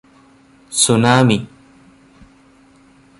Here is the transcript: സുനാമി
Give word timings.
സുനാമി 0.71 1.39